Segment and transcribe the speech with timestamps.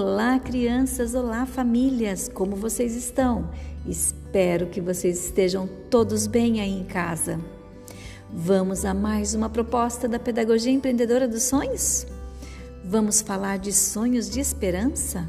[0.00, 1.12] Olá, crianças!
[1.12, 2.28] Olá, famílias!
[2.28, 3.50] Como vocês estão?
[3.84, 7.40] Espero que vocês estejam todos bem aí em casa.
[8.30, 12.06] Vamos a mais uma proposta da Pedagogia Empreendedora dos Sonhos?
[12.84, 15.28] Vamos falar de sonhos de esperança?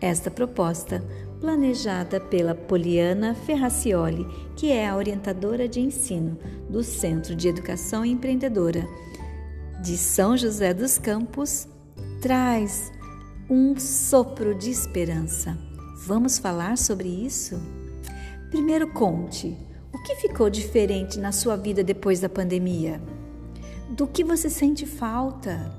[0.00, 1.00] Esta proposta,
[1.40, 4.26] planejada pela Poliana Ferracioli,
[4.56, 6.36] que é a orientadora de ensino
[6.68, 8.84] do Centro de Educação Empreendedora
[9.80, 11.68] de São José dos Campos,
[12.20, 12.97] traz
[13.50, 15.56] um sopro de esperança.
[16.04, 17.58] Vamos falar sobre isso?
[18.50, 19.56] Primeiro, conte
[19.90, 23.00] o que ficou diferente na sua vida depois da pandemia?
[23.88, 25.72] Do que você sente falta?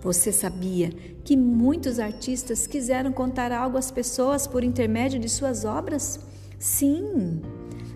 [0.00, 0.90] Você sabia
[1.24, 6.18] que muitos artistas quiseram contar algo às pessoas por intermédio de suas obras?
[6.58, 7.40] Sim!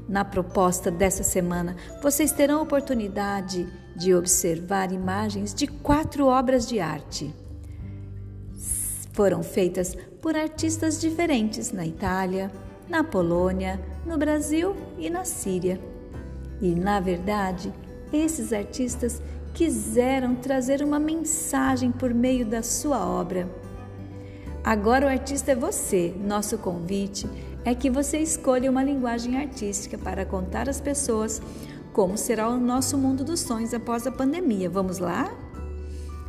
[0.08, 6.78] Na proposta dessa semana, vocês terão a oportunidade de observar imagens de quatro obras de
[6.78, 7.34] arte
[9.18, 12.52] foram feitas por artistas diferentes na Itália,
[12.88, 15.80] na Polônia, no Brasil e na Síria.
[16.62, 17.74] E, na verdade,
[18.12, 19.20] esses artistas
[19.52, 23.50] quiseram trazer uma mensagem por meio da sua obra.
[24.62, 26.14] Agora o artista é você.
[26.24, 27.28] Nosso convite
[27.64, 31.42] é que você escolha uma linguagem artística para contar às pessoas
[31.92, 34.70] como será o nosso mundo dos sonhos após a pandemia.
[34.70, 35.28] Vamos lá?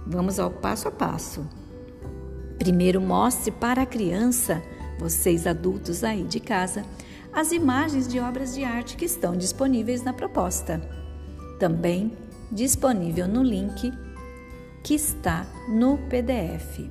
[0.08, 1.46] Vamos ao passo a passo.
[2.60, 4.62] Primeiro, mostre para a criança,
[5.00, 6.84] vocês adultos aí de casa,
[7.32, 10.82] as imagens de obras de arte que estão disponíveis na proposta.
[11.58, 12.12] Também
[12.52, 13.94] disponível no link
[14.84, 16.90] que está no PDF.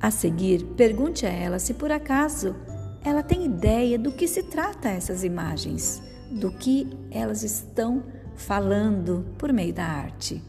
[0.00, 2.56] A seguir, pergunte a ela se por acaso
[3.04, 8.02] ela tem ideia do que se trata essas imagens, do que elas estão
[8.34, 10.42] falando por meio da arte.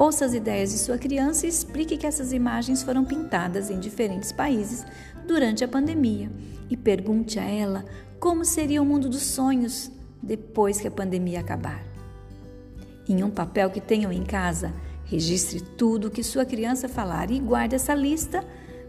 [0.00, 4.32] Ouça as ideias de sua criança e explique que essas imagens foram pintadas em diferentes
[4.32, 4.82] países
[5.26, 6.32] durante a pandemia
[6.70, 7.84] e pergunte a ela
[8.18, 9.92] como seria o mundo dos sonhos
[10.22, 11.84] depois que a pandemia acabar.
[13.06, 14.72] Em um papel que tenham em casa,
[15.04, 18.42] registre tudo o que sua criança falar e guarde essa lista,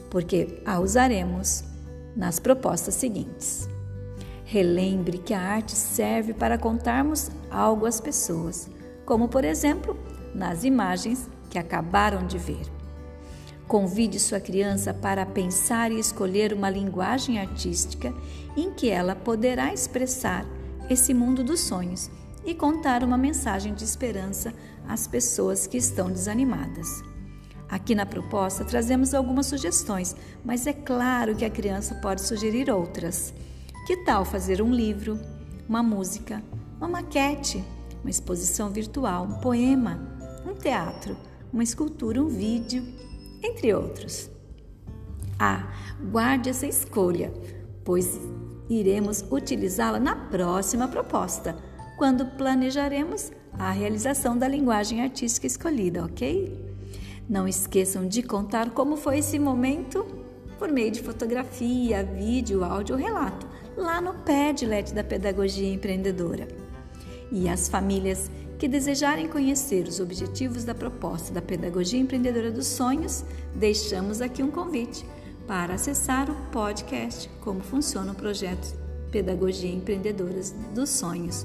[0.10, 1.66] porque a usaremos
[2.16, 3.68] nas propostas seguintes.
[4.46, 8.70] Relembre que a arte serve para contarmos algo às pessoas,
[9.06, 10.00] como por exemplo,
[10.34, 12.66] nas imagens que acabaram de ver.
[13.68, 18.14] Convide sua criança para pensar e escolher uma linguagem artística
[18.56, 20.46] em que ela poderá expressar
[20.90, 22.10] esse mundo dos sonhos
[22.46, 24.54] e contar uma mensagem de esperança
[24.88, 27.02] às pessoas que estão desanimadas.
[27.70, 33.34] Aqui na proposta trazemos algumas sugestões, mas é claro que a criança pode sugerir outras.
[33.88, 35.18] Que tal fazer um livro,
[35.70, 36.44] uma música,
[36.78, 37.64] uma maquete,
[38.02, 41.16] uma exposição virtual, um poema, um teatro,
[41.52, 42.84] uma escultura, um vídeo,
[43.44, 44.30] entre outros.
[45.40, 45.72] Ah,
[46.12, 47.34] guarde essa escolha,
[47.84, 48.20] pois
[48.70, 51.56] iremos utilizá-la na próxima proposta,
[51.98, 56.72] quando planejaremos a realização da linguagem artística escolhida, ok?
[57.30, 60.06] Não esqueçam de contar como foi esse momento
[60.58, 66.48] por meio de fotografia, vídeo, áudio ou relato, lá no Padlet da Pedagogia Empreendedora.
[67.32, 68.30] E as famílias
[68.62, 74.52] que desejarem conhecer os objetivos da proposta da Pedagogia Empreendedora dos Sonhos, deixamos aqui um
[74.52, 75.04] convite
[75.48, 78.78] para acessar o podcast Como Funciona o Projeto
[79.12, 81.44] Pedagogia Empreendedoras dos Sonhos,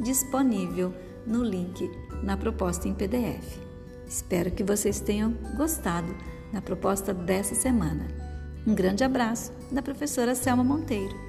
[0.00, 0.92] disponível
[1.24, 1.88] no link
[2.24, 3.60] na proposta em PDF.
[4.04, 6.12] Espero que vocês tenham gostado
[6.52, 8.08] da proposta dessa semana.
[8.66, 11.25] Um grande abraço da professora Selma Monteiro.